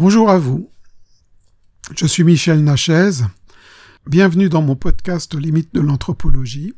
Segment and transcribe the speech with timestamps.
[0.00, 0.70] Bonjour à vous.
[1.94, 3.22] Je suis Michel Nachez.
[4.06, 6.72] Bienvenue dans mon podcast Limites de l'anthropologie.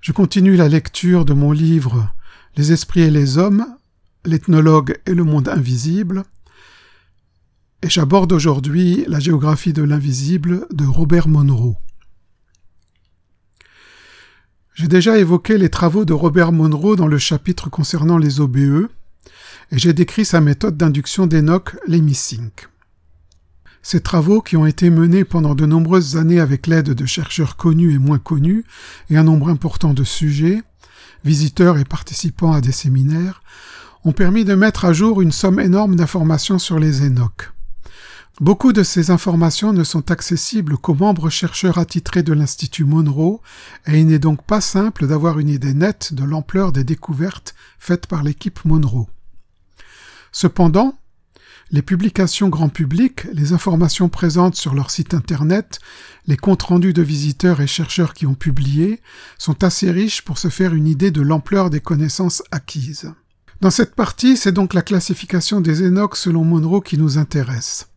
[0.00, 2.12] Je continue la lecture de mon livre
[2.56, 3.64] Les esprits et les hommes,
[4.24, 6.24] l'ethnologue et le monde invisible.
[7.80, 11.76] Et j'aborde aujourd'hui la géographie de l'invisible de Robert Monroe.
[14.74, 18.88] J'ai déjà évoqué les travaux de Robert Monroe dans le chapitre concernant les OBE,
[19.70, 22.68] et j'ai décrit sa méthode d'induction d'Enoch, l'Emisync.
[23.82, 27.94] Ces travaux, qui ont été menés pendant de nombreuses années avec l'aide de chercheurs connus
[27.94, 28.64] et moins connus,
[29.08, 30.62] et un nombre important de sujets,
[31.24, 33.42] visiteurs et participants à des séminaires,
[34.04, 37.52] ont permis de mettre à jour une somme énorme d'informations sur les Enoch.
[38.40, 43.40] Beaucoup de ces informations ne sont accessibles qu'aux membres chercheurs attitrés de l'Institut Monroe,
[43.86, 48.06] et il n'est donc pas simple d'avoir une idée nette de l'ampleur des découvertes faites
[48.06, 49.08] par l'équipe Monroe.
[50.32, 50.96] Cependant,
[51.72, 55.78] les publications grand public, les informations présentes sur leur site internet,
[56.26, 59.00] les comptes rendus de visiteurs et chercheurs qui ont publié,
[59.38, 63.12] sont assez riches pour se faire une idée de l'ampleur des connaissances acquises.
[63.60, 67.88] Dans cette partie, c'est donc la classification des Enoch selon Monroe qui nous intéresse.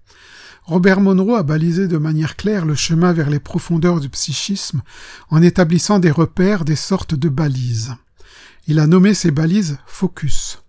[0.66, 4.82] Robert Monroe a balisé de manière claire le chemin vers les profondeurs du psychisme
[5.30, 7.96] en établissant des repères, des sortes de balises.
[8.68, 10.63] Il a nommé ces balises focus.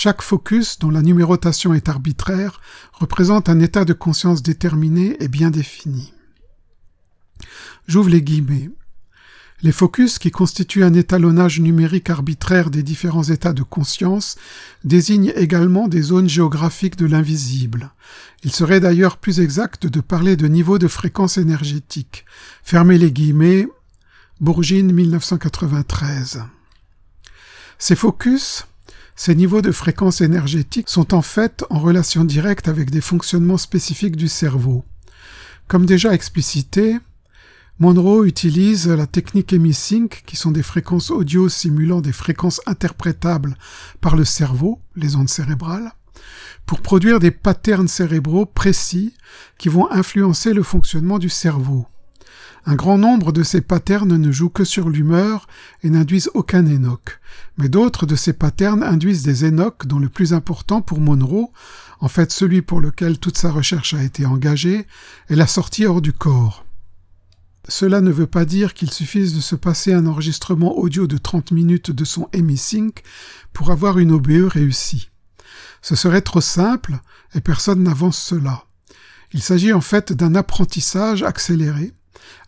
[0.00, 2.60] Chaque focus, dont la numérotation est arbitraire,
[2.92, 6.12] représente un état de conscience déterminé et bien défini.
[7.88, 8.70] J'ouvre les guillemets.
[9.62, 14.36] Les focus, qui constituent un étalonnage numérique arbitraire des différents états de conscience,
[14.84, 17.90] désignent également des zones géographiques de l'invisible.
[18.44, 22.24] Il serait d'ailleurs plus exact de parler de niveau de fréquence énergétique.
[22.62, 23.66] Fermez les guillemets.
[24.40, 26.44] Bourgine 1993.
[27.80, 28.67] Ces focus,
[29.18, 34.14] ces niveaux de fréquence énergétique sont en fait en relation directe avec des fonctionnements spécifiques
[34.14, 34.84] du cerveau.
[35.66, 36.96] Comme déjà explicité,
[37.80, 43.56] Monroe utilise la technique EmiSync, qui sont des fréquences audio simulant des fréquences interprétables
[44.00, 45.90] par le cerveau, les ondes cérébrales,
[46.64, 49.14] pour produire des patterns cérébraux précis
[49.58, 51.88] qui vont influencer le fonctionnement du cerveau.
[52.68, 55.46] Un grand nombre de ces patterns ne jouent que sur l'humeur
[55.82, 57.18] et n'induisent aucun énoque,
[57.56, 61.50] mais d'autres de ces patterns induisent des énoques dont le plus important pour Monroe,
[62.00, 64.86] en fait celui pour lequel toute sa recherche a été engagée,
[65.30, 66.66] est la sortie hors du corps.
[67.68, 71.52] Cela ne veut pas dire qu'il suffise de se passer un enregistrement audio de 30
[71.52, 73.02] minutes de son EmiSync
[73.54, 75.08] pour avoir une OBE réussie.
[75.80, 76.98] Ce serait trop simple
[77.34, 78.64] et personne n'avance cela.
[79.32, 81.94] Il s'agit en fait d'un apprentissage accéléré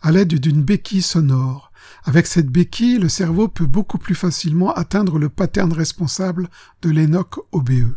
[0.01, 1.71] à l'aide d'une béquille sonore.
[2.03, 6.49] Avec cette béquille, le cerveau peut beaucoup plus facilement atteindre le pattern responsable
[6.81, 7.95] de l'ENOC OBE.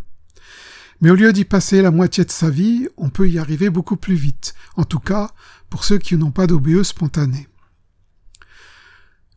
[1.01, 3.97] Mais au lieu d'y passer la moitié de sa vie, on peut y arriver beaucoup
[3.97, 5.31] plus vite, en tout cas
[5.71, 7.49] pour ceux qui n'ont pas d'OBE spontané.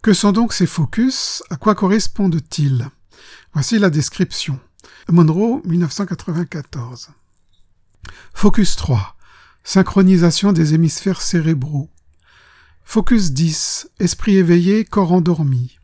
[0.01, 1.43] Que sont donc ces focus?
[1.49, 2.87] À quoi correspondent-ils?
[3.53, 4.59] Voici la description.
[5.09, 7.09] Monroe, 1994.
[8.33, 9.15] Focus 3.
[9.63, 11.89] Synchronisation des hémisphères cérébraux.
[12.89, 13.89] Focus 10.
[13.99, 15.77] Esprit éveillé, corps endormi.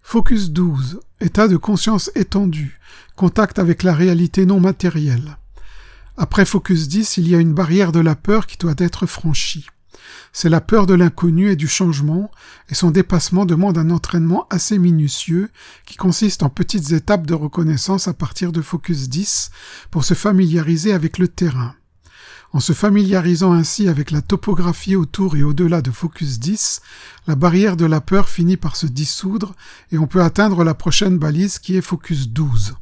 [0.00, 1.00] Focus 12.
[1.20, 2.78] État de conscience étendu.
[3.16, 5.38] Contact avec la réalité non matérielle.
[6.16, 9.66] Après Focus 10, il y a une barrière de la peur qui doit être franchie.
[10.32, 12.30] C'est la peur de l'inconnu et du changement,
[12.68, 15.50] et son dépassement demande un entraînement assez minutieux
[15.84, 19.50] qui consiste en petites étapes de reconnaissance à partir de Focus 10
[19.90, 21.74] pour se familiariser avec le terrain.
[22.52, 26.80] En se familiarisant ainsi avec la topographie autour et au-delà de Focus 10,
[27.26, 29.54] la barrière de la peur finit par se dissoudre
[29.92, 32.76] et on peut atteindre la prochaine balise qui est Focus 12.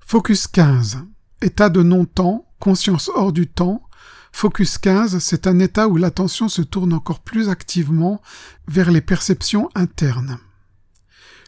[0.00, 1.00] Focus 15.
[1.42, 3.82] État de non-temps, conscience hors du temps.
[4.30, 8.22] Focus 15, c'est un état où l'attention se tourne encore plus activement
[8.68, 10.38] vers les perceptions internes.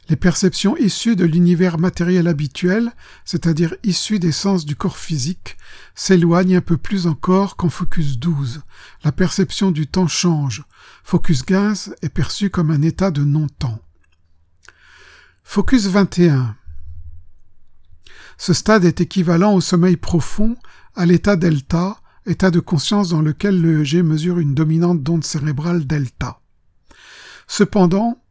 [0.08, 2.92] Les perceptions issues de l'univers matériel habituel,
[3.24, 5.56] c'est-à-dire issues des sens du corps physique,
[5.94, 8.62] s'éloignent un peu plus encore qu'en Focus 12.
[9.04, 10.64] La perception du temps change.
[11.04, 13.80] Focus 15 est perçu comme un état de non-temps.
[15.44, 16.56] Focus 21.
[18.38, 20.56] Ce stade est équivalent au sommeil profond,
[20.96, 26.40] à l'état delta, état de conscience dans lequel l'EEG mesure une dominante d'onde cérébrale delta.
[27.46, 28.22] Cependant,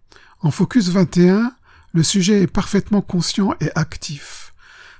[0.41, 1.51] en Focus 21,
[1.93, 4.53] le sujet est parfaitement conscient et actif.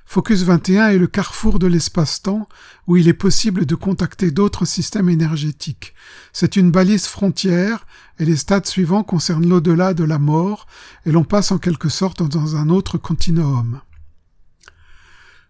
[0.04, 2.48] Focus 21 est le carrefour de l'espace-temps
[2.88, 5.94] où il est possible de contacter d'autres systèmes énergétiques.
[6.32, 7.86] C'est une balise frontière
[8.18, 10.66] et les stades suivants concernent l'au-delà de la mort
[11.06, 13.82] et l'on passe en quelque sorte dans un autre continuum.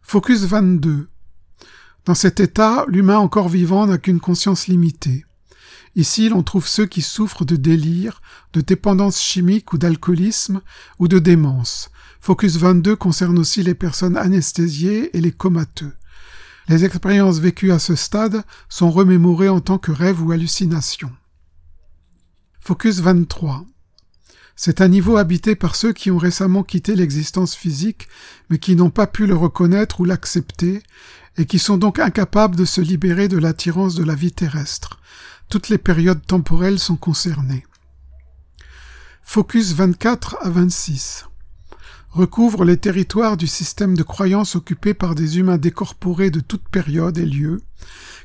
[0.02, 1.08] Focus 22.
[2.04, 5.25] Dans cet état, l'humain encore vivant n'a qu'une conscience limitée.
[5.96, 8.22] Ici, l'on trouve ceux qui souffrent de délire,
[8.52, 10.60] de dépendance chimique ou d'alcoolisme,
[10.98, 11.90] ou de démence.
[12.20, 15.92] Focus 22 concerne aussi les personnes anesthésiées et les comateux.
[16.69, 21.10] Les expériences vécues à ce stade sont remémorées en tant que rêve ou hallucination.
[22.60, 23.64] Focus 23.
[24.54, 28.06] C'est un niveau habité par ceux qui ont récemment quitté l'existence physique,
[28.50, 30.82] mais qui n'ont pas pu le reconnaître ou l'accepter,
[31.38, 35.00] et qui sont donc incapables de se libérer de l'attirance de la vie terrestre.
[35.50, 37.67] Toutes les périodes temporelles sont concernées.
[39.23, 41.26] Focus 24 à 26
[42.12, 47.19] recouvre les territoires du système de croyance occupé par des humains décorporés de toute période
[47.19, 47.61] et lieu,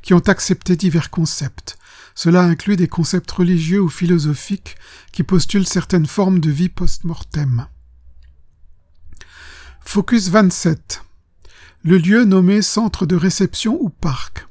[0.01, 1.77] qui ont accepté divers concepts,
[2.15, 4.75] cela inclut des concepts religieux ou philosophiques
[5.11, 7.67] qui postulent certaines formes de vie post-mortem.
[9.81, 11.03] Focus 27.
[11.83, 14.47] Le lieu nommé centre de réception ou parc.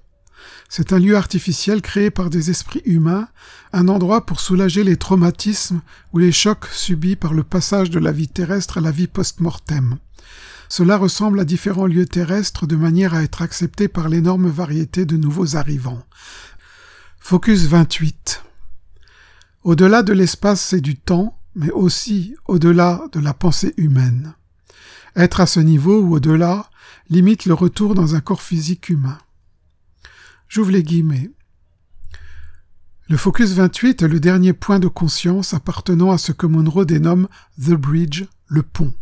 [0.68, 3.28] C'est un lieu artificiel créé par des esprits humains,
[3.72, 5.80] un endroit pour soulager les traumatismes
[6.12, 9.98] ou les chocs subis par le passage de la vie terrestre à la vie post-mortem.
[10.68, 15.16] Cela ressemble à différents lieux terrestres de manière à être accepté par l'énorme variété de
[15.16, 16.02] nouveaux arrivants.
[17.20, 18.42] Focus 28.
[19.62, 24.34] Au-delà de l'espace et du temps, mais aussi au-delà de la pensée humaine.
[25.16, 26.68] Être à ce niveau ou au-delà
[27.08, 29.18] limite le retour dans un corps physique humain.
[30.54, 31.32] J'ouvre les guillemets.
[33.08, 37.26] Le focus 28 est le dernier point de conscience appartenant à ce que Monroe dénomme
[37.60, 38.94] The Bridge, le pont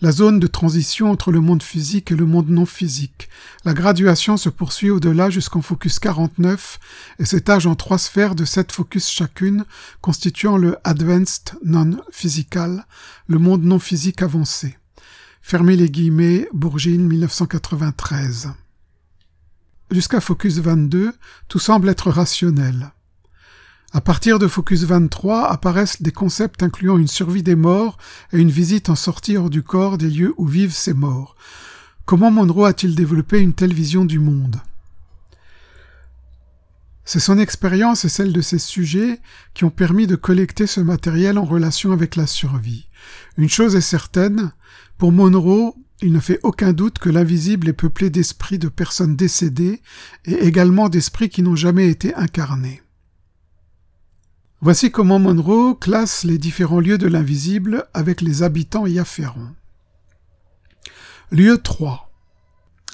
[0.00, 3.28] la zone de transition entre le monde physique et le monde non physique.
[3.66, 6.80] La graduation se poursuit au-delà jusqu'en focus 49
[7.18, 9.66] et s'étage en trois sphères de sept focus chacune,
[10.00, 12.86] constituant le Advanced Non-Physical,
[13.28, 14.78] le monde non physique avancé.
[15.42, 18.54] Fermez les guillemets, Bourgine 1993.
[19.92, 21.12] Jusqu'à focus 22,
[21.48, 22.92] tout semble être rationnel.
[23.92, 27.98] À partir de Focus 23 apparaissent des concepts incluant une survie des morts
[28.32, 31.36] et une visite en sortie hors du corps des lieux où vivent ces morts.
[32.06, 34.56] Comment Monroe a-t-il développé une telle vision du monde?
[37.04, 39.20] C'est son expérience et celle de ses sujets
[39.52, 42.88] qui ont permis de collecter ce matériel en relation avec la survie.
[43.36, 44.52] Une chose est certaine,
[44.96, 49.80] pour Monroe, il ne fait aucun doute que l'invisible est peuplé d'esprits de personnes décédées
[50.24, 52.82] et également d'esprits qui n'ont jamais été incarnés.
[54.60, 59.54] Voici comment Monroe classe les différents lieux de l'invisible avec les habitants y afférents.
[61.30, 62.12] Lieu 3.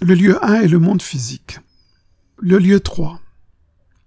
[0.02, 1.58] Le lieu 1 est le monde physique.
[2.38, 3.20] Le lieu 3.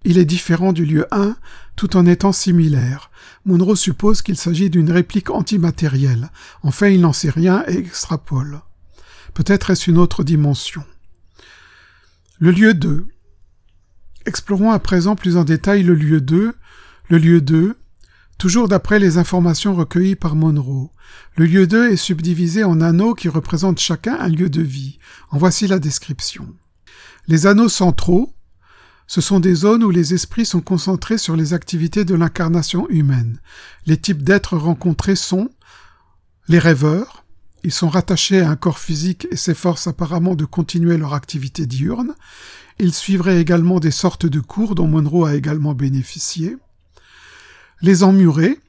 [0.05, 1.35] Il est différent du lieu 1
[1.75, 3.11] tout en étant similaire.
[3.45, 6.29] Monroe suppose qu'il s'agit d'une réplique antimatérielle.
[6.63, 8.61] Enfin, il n'en sait rien et extrapole.
[9.33, 10.83] Peut-être est-ce une autre dimension.
[12.39, 13.07] Le lieu 2.
[14.25, 16.53] Explorons à présent plus en détail le lieu 2,
[17.09, 17.75] le lieu 2,
[18.37, 20.89] toujours d'après les informations recueillies par Monroe.
[21.37, 24.99] Le lieu 2 est subdivisé en anneaux qui représentent chacun un lieu de vie.
[25.29, 26.47] En voici la description.
[27.27, 28.33] Les anneaux centraux,
[29.07, 33.39] ce sont des zones où les esprits sont concentrés sur les activités de l'incarnation humaine.
[33.85, 35.49] Les types d'êtres rencontrés sont
[36.47, 37.20] les rêveurs,
[37.63, 42.15] ils sont rattachés à un corps physique et s'efforcent apparemment de continuer leur activité diurne.
[42.79, 46.57] Ils suivraient également des sortes de cours dont Monroe a également bénéficié
[47.81, 48.59] les emmurés.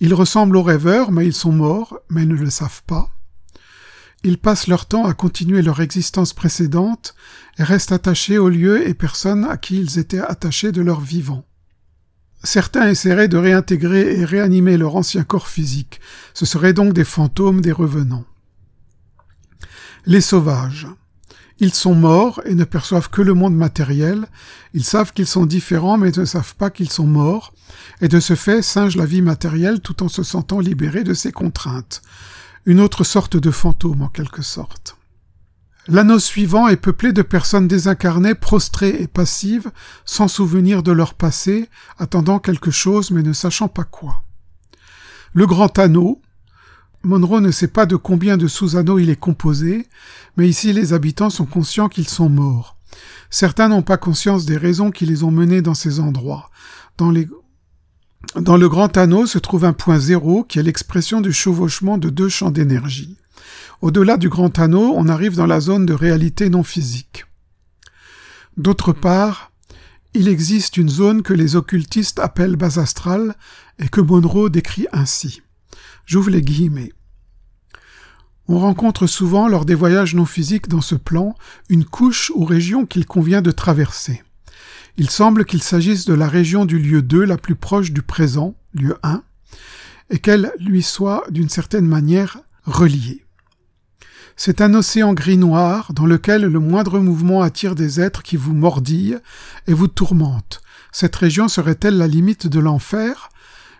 [0.00, 3.10] Ils ressemblent aux rêveurs, mais ils sont morts, mais ne le savent pas.
[4.22, 7.14] Ils passent leur temps à continuer leur existence précédente
[7.58, 11.46] et restent attachés aux lieux et personnes à qui ils étaient attachés de leur vivant.
[12.42, 16.00] Certains essaieraient de réintégrer et réanimer leur ancien corps physique.
[16.32, 18.24] Ce seraient donc des fantômes des revenants.
[20.06, 20.88] Les sauvages.
[21.58, 24.26] Ils sont morts et ne perçoivent que le monde matériel,
[24.72, 27.52] ils savent qu'ils sont différents mais ne savent pas qu'ils sont morts,
[28.00, 31.32] et de ce fait singent la vie matérielle tout en se sentant libérés de ses
[31.32, 32.00] contraintes.
[32.64, 34.96] Une autre sorte de fantôme en quelque sorte.
[35.90, 39.72] L'anneau suivant est peuplé de personnes désincarnées, prostrées et passives,
[40.04, 41.68] sans souvenir de leur passé,
[41.98, 44.22] attendant quelque chose mais ne sachant pas quoi.
[45.32, 46.22] Le grand anneau,
[47.02, 49.88] Monroe ne sait pas de combien de sous-anneaux il est composé,
[50.36, 52.76] mais ici les habitants sont conscients qu'ils sont morts.
[53.28, 56.50] Certains n'ont pas conscience des raisons qui les ont menés dans ces endroits.
[56.98, 57.12] Dans,
[58.36, 62.10] dans le grand anneau se trouve un point zéro qui est l'expression du chevauchement de
[62.10, 63.16] deux champs d'énergie.
[63.80, 67.24] Au-delà du grand anneau, on arrive dans la zone de réalité non physique.
[68.56, 69.52] D'autre part,
[70.12, 73.36] il existe une zone que les occultistes appellent base astrale
[73.78, 75.42] et que Monroe décrit ainsi.
[76.04, 76.92] J'ouvre les guillemets.
[78.48, 81.36] On rencontre souvent lors des voyages non physiques dans ce plan
[81.68, 84.24] une couche ou région qu'il convient de traverser.
[84.96, 88.56] Il semble qu'il s'agisse de la région du lieu 2 la plus proche du présent,
[88.74, 89.22] lieu 1,
[90.10, 93.24] et qu'elle lui soit d'une certaine manière reliée.
[94.42, 99.18] C'est un océan gris-noir dans lequel le moindre mouvement attire des êtres qui vous mordillent
[99.66, 100.62] et vous tourmentent.
[100.92, 103.28] Cette région serait-elle la limite de l'enfer?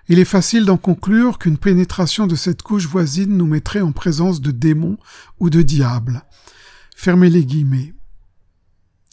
[0.08, 4.42] Il est facile d'en conclure qu'une pénétration de cette couche voisine nous mettrait en présence
[4.42, 4.98] de démons
[5.38, 6.24] ou de diables.
[6.94, 7.94] Fermez les guillemets.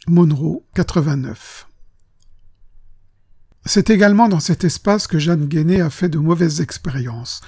[0.06, 1.67] Monroe, 89.
[3.68, 7.42] C'est également dans cet espace que Jeanne Guéné a fait de mauvaises expériences.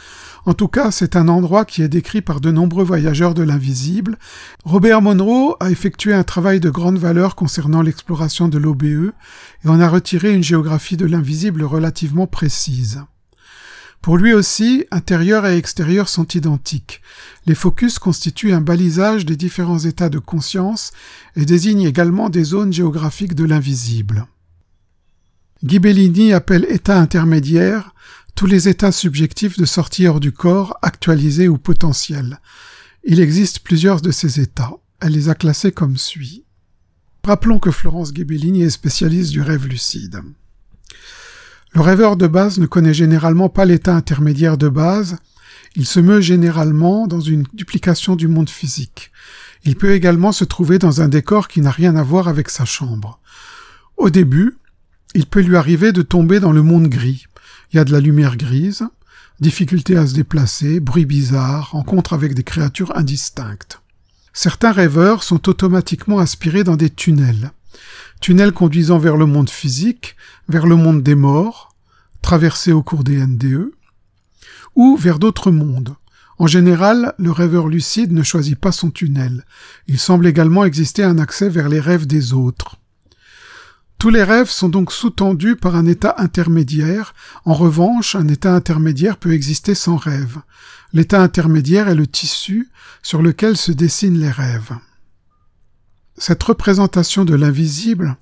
[0.44, 4.18] En tout cas, c'est un endroit qui est décrit par de nombreux voyageurs de l'invisible.
[4.62, 9.12] Robert Monroe a effectué un travail de grande valeur concernant l'exploration de l'OBE
[9.64, 13.02] et en a retiré une géographie de l'invisible relativement précise.
[14.02, 17.00] Pour lui aussi, intérieur et extérieur sont identiques.
[17.46, 20.92] Les focus constituent un balisage des différents états de conscience
[21.34, 24.26] et désignent également des zones géographiques de l'invisible.
[25.62, 27.94] Ghibellini appelle état intermédiaire
[28.34, 32.40] tous les états subjectifs de sortie hors du corps, actualisés ou potentiels.
[33.04, 34.72] Il existe plusieurs de ces états.
[35.00, 36.44] Elle les a classés comme suit.
[37.24, 40.22] Rappelons que Florence Ghibellini est spécialiste du rêve lucide.
[41.72, 45.18] Le rêveur de base ne connaît généralement pas l'état intermédiaire de base,
[45.76, 49.12] il se meut généralement dans une duplication du monde physique.
[49.64, 52.64] Il peut également se trouver dans un décor qui n'a rien à voir avec sa
[52.64, 53.20] chambre.
[53.96, 54.56] Au début,
[55.14, 57.26] il peut lui arriver de tomber dans le monde gris.
[57.72, 58.84] Il y a de la lumière grise,
[59.40, 63.80] difficulté à se déplacer, bruit bizarre, rencontre avec des créatures indistinctes.
[64.32, 67.52] Certains rêveurs sont automatiquement aspirés dans des tunnels.
[68.20, 70.16] Tunnels conduisant vers le monde physique,
[70.48, 71.74] vers le monde des morts,
[72.22, 73.72] traversés au cours des NDE,
[74.76, 75.96] ou vers d'autres mondes.
[76.38, 79.44] En général, le rêveur lucide ne choisit pas son tunnel.
[79.86, 82.79] Il semble également exister un accès vers les rêves des autres.
[84.00, 87.12] Tous les rêves sont donc sous-tendus par un état intermédiaire.
[87.44, 90.38] En revanche, un état intermédiaire peut exister sans rêve.
[90.94, 92.70] L'état intermédiaire est le tissu
[93.02, 94.72] sur lequel se dessinent les rêves.
[96.16, 98.16] Cette représentation de l'invisible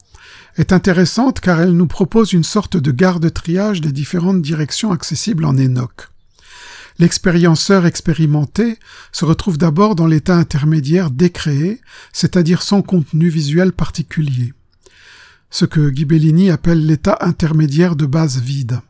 [0.57, 5.57] est intéressante car elle nous propose une sorte de garde-triage des différentes directions accessibles en
[5.57, 6.09] Enoch.
[6.99, 8.81] L'expérienceur expérimenté
[9.13, 11.81] se retrouve d'abord dans l'état intermédiaire décréé,
[12.13, 14.55] c'est-à-dire sans contenu visuel particulier
[15.51, 18.81] ce que Ghibellini appelle l'état intermédiaire de base vide.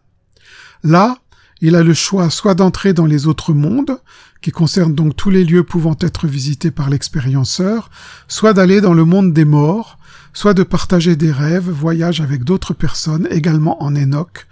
[0.83, 1.19] Là,
[1.61, 3.99] il a le choix soit d'entrer dans les autres mondes,
[4.41, 7.91] qui concernent donc tous les lieux pouvant être visités par l'expérienceur,
[8.29, 9.99] soit d'aller dans le monde des morts,
[10.33, 14.47] soit de partager des rêves, voyages avec d'autres personnes, également en Enoch.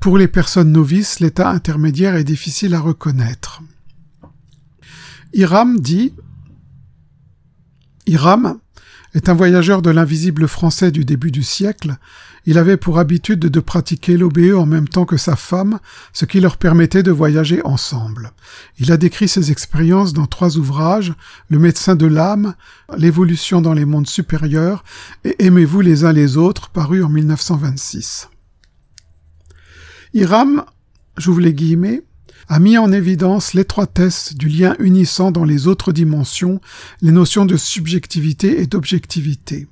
[0.00, 3.62] Pour les personnes novices, l'état intermédiaire est difficile à reconnaître.
[5.32, 6.12] Iram dit
[8.06, 8.58] Iram
[9.14, 11.96] est un voyageur de l'invisible français du début du siècle,
[12.46, 15.78] il avait pour habitude de pratiquer l'OBE en même temps que sa femme,
[16.12, 18.32] ce qui leur permettait de voyager ensemble.
[18.78, 21.14] Il a décrit ses expériences dans trois ouvrages,
[21.48, 22.54] Le médecin de l'âme,
[22.98, 24.84] L'évolution dans les mondes supérieurs
[25.24, 28.28] et Aimez-vous les uns les autres, paru en 1926.
[30.12, 30.64] Iram,
[31.16, 32.02] j'ouvre les guillemets,
[32.48, 36.60] a mis en évidence l'étroitesse du lien unissant dans les autres dimensions
[37.00, 39.66] les notions de subjectivité et d'objectivité.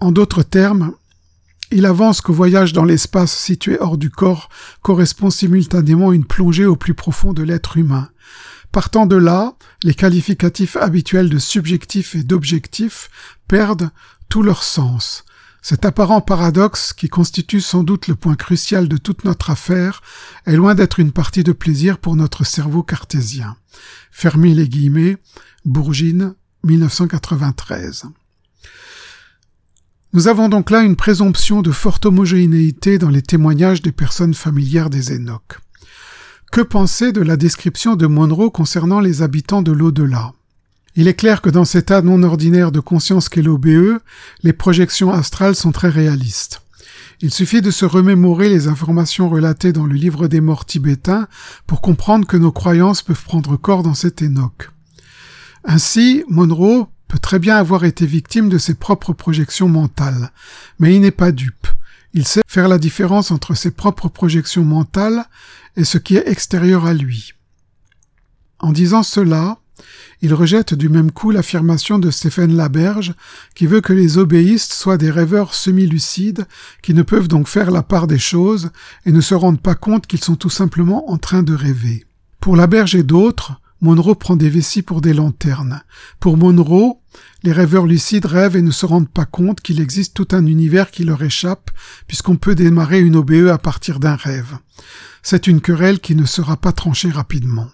[0.00, 0.92] En d'autres termes,
[1.70, 4.48] il avance qu'au voyage dans l'espace situé hors du corps
[4.82, 8.08] correspond simultanément une plongée au plus profond de l'être humain.
[8.72, 13.10] Partant de là, les qualificatifs habituels de subjectif et d'objectif
[13.48, 13.90] perdent
[14.28, 15.24] tout leur sens.
[15.70, 20.00] Cet apparent paradoxe, qui constitue sans doute le point crucial de toute notre affaire,
[20.46, 23.54] est loin d'être une partie de plaisir pour notre cerveau cartésien.
[24.10, 25.18] Fermez les guillemets,
[25.66, 26.32] Bourgine,
[26.64, 28.04] 1993.
[30.14, 34.88] Nous avons donc là une présomption de forte homogénéité dans les témoignages des personnes familières
[34.88, 35.58] des Énoques.
[36.50, 40.32] Que penser de la description de Monroe concernant les habitants de l'au-delà?
[40.98, 44.00] Il est clair que dans cet état non ordinaire de conscience qu'est l'OBE,
[44.42, 46.60] les projections astrales sont très réalistes.
[47.20, 51.28] Il suffit de se remémorer les informations relatées dans le livre des morts tibétains
[51.68, 54.72] pour comprendre que nos croyances peuvent prendre corps dans cet Enoch.
[55.62, 60.32] Ainsi, Monroe peut très bien avoir été victime de ses propres projections mentales,
[60.80, 61.68] mais il n'est pas dupe.
[62.12, 65.26] Il sait faire la différence entre ses propres projections mentales
[65.76, 67.34] et ce qui est extérieur à lui.
[68.58, 69.58] En disant cela,
[70.20, 73.14] il rejette du même coup l'affirmation de Stéphane Laberge,
[73.54, 76.46] qui veut que les obéistes soient des rêveurs semi-lucides,
[76.82, 78.70] qui ne peuvent donc faire la part des choses
[79.06, 82.04] et ne se rendent pas compte qu'ils sont tout simplement en train de rêver.
[82.40, 85.82] Pour Laberge et d'autres, Monroe prend des vessies pour des lanternes.
[86.18, 87.00] Pour Monroe,
[87.44, 90.90] les rêveurs lucides rêvent et ne se rendent pas compte qu'il existe tout un univers
[90.90, 91.70] qui leur échappe,
[92.08, 94.58] puisqu'on peut démarrer une OBE à partir d'un rêve.
[95.22, 97.68] C'est une querelle qui ne sera pas tranchée rapidement.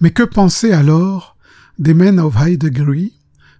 [0.00, 1.36] Mais que penser alors
[1.78, 3.12] des men of high degree,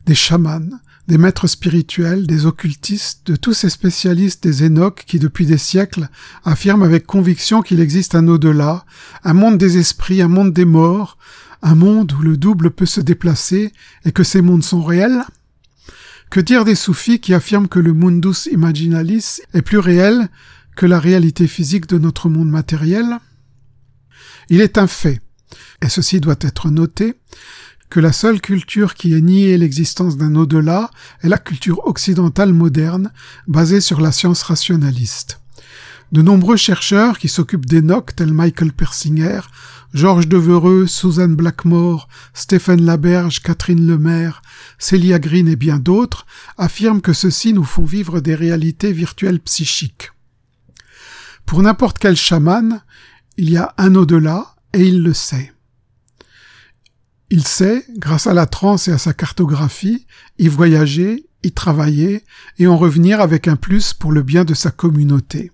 [0.06, 5.46] des chamans, des maîtres spirituels, des occultistes, de tous ces spécialistes des Énoques qui depuis
[5.46, 6.08] des siècles
[6.44, 8.84] affirment avec conviction qu'il existe un au-delà,
[9.24, 11.18] un monde des esprits, un monde des morts,
[11.62, 13.72] un monde où le double peut se déplacer
[14.04, 15.22] et que ces mondes sont réels?
[16.30, 20.28] Que dire des soufis qui affirment que le mundus imaginalis est plus réel
[20.76, 23.18] que la réalité physique de notre monde matériel?
[24.48, 25.20] Il est un fait,
[25.82, 27.14] et ceci doit être noté,
[27.90, 33.12] que la seule culture qui ait nié l'existence d'un au-delà est la culture occidentale moderne,
[33.46, 35.40] basée sur la science rationaliste.
[36.12, 39.40] De nombreux chercheurs qui s'occupent d'Enoch, tels Michael Persinger,
[39.92, 44.40] Georges Devereux, Susan Blackmore, Stephen Laberge, Catherine Lemaire,
[44.78, 46.26] Celia Green et bien d'autres,
[46.58, 50.12] affirment que ceux-ci nous font vivre des réalités virtuelles psychiques.
[51.44, 52.82] Pour n'importe quel chaman,
[53.36, 55.52] il y a un au-delà, et il le sait.
[57.32, 60.06] Il sait, grâce à la transe et à sa cartographie,
[60.38, 62.26] y voyager, y travailler
[62.58, 65.50] et en revenir avec un plus pour le bien de sa communauté.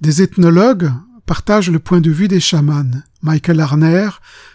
[0.00, 0.90] Des ethnologues
[1.26, 3.04] partagent le point de vue des chamans.
[3.22, 4.08] Michael Arner,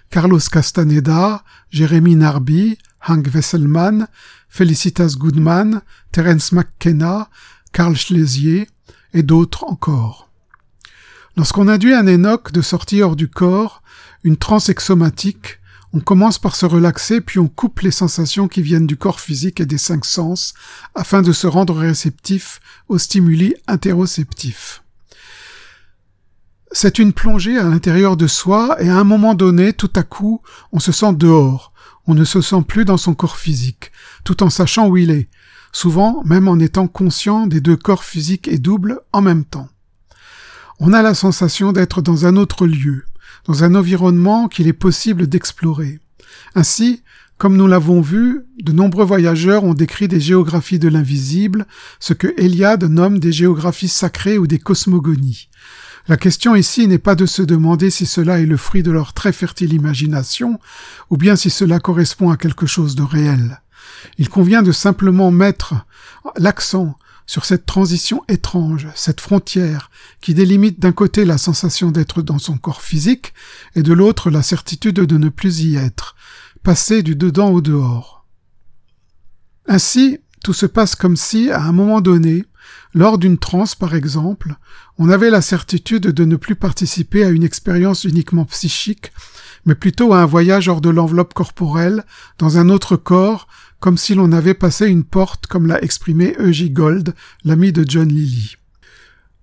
[0.09, 4.05] Carlos Castaneda, Jérémy Narby, Hank Wesselman,
[4.49, 5.79] Felicitas Goodman,
[6.11, 7.29] Terence McKenna,
[7.71, 8.67] Carl Schlesier
[9.13, 10.29] et d'autres encore.
[11.37, 13.81] Lorsqu'on induit un Enoch de sortie hors du corps,
[14.25, 15.58] une transe exomatique,
[15.93, 19.59] on commence par se relaxer, puis on coupe les sensations qui viennent du corps physique
[19.59, 20.53] et des cinq sens,
[20.93, 24.83] afin de se rendre réceptif aux stimuli interoceptifs.
[26.71, 30.41] C'est une plongée à l'intérieur de soi, et à un moment donné, tout à coup,
[30.71, 31.73] on se sent dehors,
[32.05, 33.91] on ne se sent plus dans son corps physique,
[34.23, 35.27] tout en sachant où il est,
[35.71, 39.69] souvent même en étant conscient des deux corps physiques et doubles en même temps.
[40.79, 43.05] On a la sensation d'être dans un autre lieu,
[43.49, 45.97] dans un environnement qu'il est possible d'explorer.
[46.53, 47.01] Ainsi,
[47.39, 51.65] comme nous l'avons vu, de nombreux voyageurs ont décrit des géographies de l'invisible,
[51.99, 55.49] ce que Eliade nomme des géographies sacrées ou des cosmogonies.
[56.07, 59.13] La question ici n'est pas de se demander si cela est le fruit de leur
[59.13, 60.59] très fertile imagination,
[61.09, 63.61] ou bien si cela correspond à quelque chose de réel.
[64.19, 65.73] Il convient de simplement mettre
[66.37, 66.95] l'accent
[67.29, 72.57] sur cette transition étrange, cette frontière qui délimite d'un côté la sensation d'être dans son
[72.57, 73.35] corps physique
[73.75, 76.15] et de l'autre la certitude de ne plus y être,
[76.63, 78.25] passer du dedans au dehors.
[79.67, 82.45] Ainsi, tout se passe comme si, à un moment donné,
[82.95, 84.55] lors d'une transe par exemple,
[84.97, 89.11] on avait la certitude de ne plus participer à une expérience uniquement psychique,
[89.65, 92.05] mais plutôt à un voyage hors de l'enveloppe corporelle,
[92.39, 93.47] dans un autre corps,
[93.79, 96.71] comme si l'on avait passé une porte, comme l'a exprimé E.J.
[96.71, 97.13] Gold,
[97.43, 98.57] l'ami de John Lilly.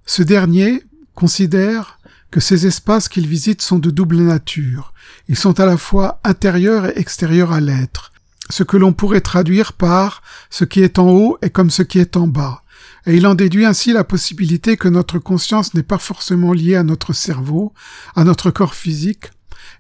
[0.05, 0.83] Ce dernier
[1.15, 1.99] considère
[2.31, 4.93] que ces espaces qu'il visite sont de double nature.
[5.29, 8.13] Ils sont à la fois intérieurs et extérieurs à l'être,
[8.51, 11.99] ce que l'on pourrait traduire par ce qui est en haut est comme ce qui
[11.99, 12.63] est en bas.
[13.07, 16.83] Et il en déduit ainsi la possibilité que notre conscience n'est pas forcément liée à
[16.83, 17.73] notre cerveau,
[18.15, 19.31] à notre corps physique,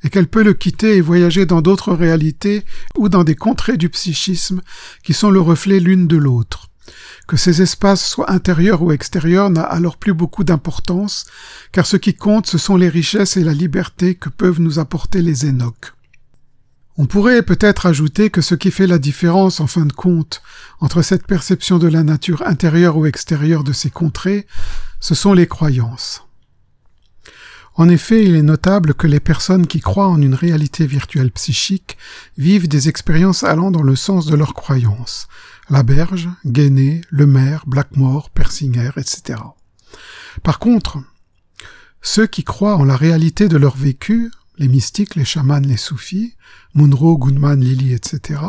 [0.02, 2.64] et qu'elle peut le quitter et voyager dans d'autres réalités
[2.96, 4.60] ou dans des contrées du psychisme
[5.02, 6.68] qui sont le reflet l'une de l'autre.
[7.26, 11.26] Que ces espaces soient intérieurs ou extérieurs n'a alors plus beaucoup d'importance,
[11.72, 15.22] car ce qui compte ce sont les richesses et la liberté que peuvent nous apporter
[15.22, 15.92] les Énoques.
[16.98, 20.40] On pourrait peut-être ajouter que ce qui fait la différence, en fin de compte,
[20.80, 24.46] entre cette perception de la nature intérieure ou extérieure de ces contrées,
[25.00, 26.25] ce sont les croyances.
[27.78, 31.98] En effet, il est notable que les personnes qui croient en une réalité virtuelle psychique
[32.38, 35.28] vivent des expériences allant dans le sens de leurs croyances.
[35.68, 39.40] Laberge, Guéné, Lemaire, Blackmore, Persinger, etc.
[40.42, 40.98] Par contre,
[42.00, 46.34] ceux qui croient en la réalité de leur vécu, les mystiques, les chamans, les soufis,
[46.74, 48.40] Munro, Goodman, Lily, etc.,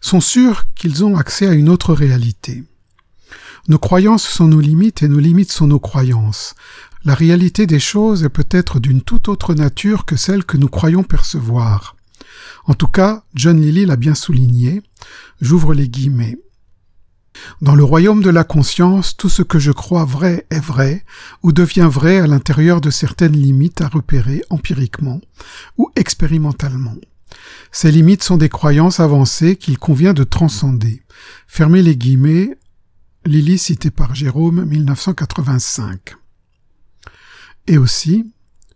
[0.00, 2.62] sont sûrs qu'ils ont accès à une autre réalité.
[3.66, 6.54] Nos croyances sont nos limites et nos limites sont nos croyances.
[7.04, 11.02] La réalité des choses est peut-être d'une toute autre nature que celle que nous croyons
[11.04, 11.96] percevoir.
[12.66, 14.82] En tout cas, John Lilly l'a bien souligné.
[15.40, 16.38] J'ouvre les guillemets.
[17.62, 21.04] Dans le royaume de la conscience, tout ce que je crois vrai est vrai,
[21.42, 25.20] ou devient vrai à l'intérieur de certaines limites à repérer empiriquement
[25.76, 26.96] ou expérimentalement.
[27.70, 31.02] Ces limites sont des croyances avancées qu'il convient de transcender.
[31.46, 32.58] Fermez les guillemets,
[33.24, 36.16] Lilly cité par Jérôme 1985.
[37.68, 38.24] Et aussi,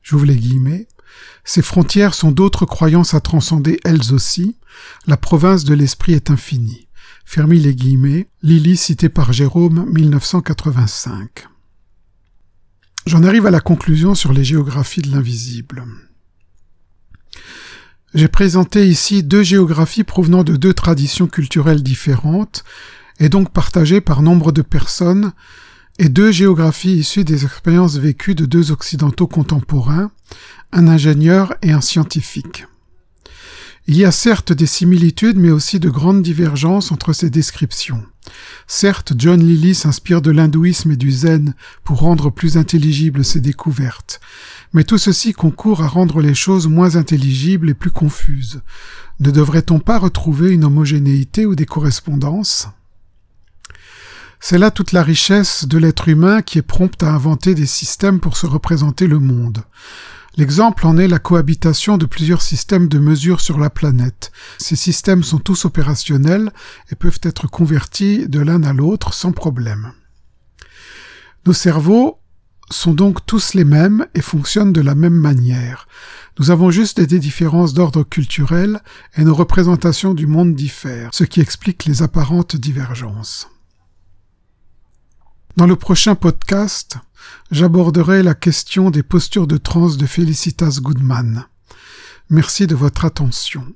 [0.02, 0.86] j'ouvre les guillemets,
[1.44, 4.56] Ces frontières sont d'autres croyances à transcender elles aussi.
[5.06, 6.88] La province de l'esprit est infinie.
[7.24, 11.48] Fermi les guillemets, Lily cité par Jérôme 1985.
[13.06, 15.84] J'en arrive à la conclusion sur les géographies de l'invisible.
[18.14, 22.62] J'ai présenté ici deux géographies provenant de deux traditions culturelles différentes,
[23.18, 25.32] et donc partagées par nombre de personnes,
[25.98, 30.10] et deux géographies issues des expériences vécues de deux occidentaux contemporains,
[30.72, 32.66] un ingénieur et un scientifique.
[33.88, 38.04] Il y a certes des similitudes mais aussi de grandes divergences entre ces descriptions.
[38.68, 44.20] Certes, John Lilly s'inspire de l'hindouisme et du zen pour rendre plus intelligibles ses découvertes,
[44.72, 48.62] mais tout ceci concourt à rendre les choses moins intelligibles et plus confuses.
[49.18, 52.68] Ne devrait-on pas retrouver une homogénéité ou des correspondances?
[54.44, 58.18] C'est là toute la richesse de l'être humain qui est prompt à inventer des systèmes
[58.18, 59.62] pour se représenter le monde.
[60.36, 64.32] L'exemple en est la cohabitation de plusieurs systèmes de mesure sur la planète.
[64.58, 66.50] Ces systèmes sont tous opérationnels
[66.90, 69.92] et peuvent être convertis de l'un à l'autre sans problème.
[71.46, 72.18] Nos cerveaux
[72.68, 75.86] sont donc tous les mêmes et fonctionnent de la même manière.
[76.40, 78.80] Nous avons juste des différences d'ordre culturel
[79.16, 83.51] et nos représentations du monde diffèrent, ce qui explique les apparentes divergences.
[85.56, 86.96] Dans le prochain podcast,
[87.50, 91.44] j'aborderai la question des postures de transe de Felicitas Goodman.
[92.30, 93.66] Merci de votre attention.